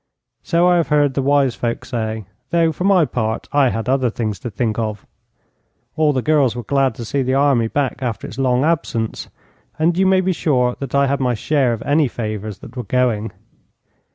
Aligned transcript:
So 0.41 0.67
I 0.67 0.77
have 0.77 0.87
heard 0.87 1.13
the 1.13 1.21
wise 1.21 1.53
folk 1.53 1.85
say, 1.85 2.25
though 2.49 2.71
for 2.71 2.85
my 2.85 3.05
part 3.05 3.47
I 3.51 3.69
had 3.69 3.87
other 3.87 4.09
things 4.09 4.39
to 4.39 4.49
think 4.49 4.79
of. 4.79 5.05
All 5.95 6.11
the 6.11 6.23
girls 6.23 6.55
were 6.55 6.63
glad 6.63 6.95
to 6.95 7.05
see 7.05 7.21
the 7.21 7.35
army 7.35 7.67
back 7.67 7.97
after 8.01 8.25
its 8.25 8.39
long 8.39 8.65
absence, 8.65 9.29
and 9.77 9.95
you 9.95 10.07
may 10.07 10.21
be 10.21 10.33
sure 10.33 10.75
that 10.79 10.95
I 10.95 11.05
had 11.05 11.19
my 11.19 11.35
share 11.35 11.71
of 11.71 11.83
any 11.83 12.07
favours 12.07 12.57
that 12.65 12.75
were 12.75 12.83
going. 12.83 13.31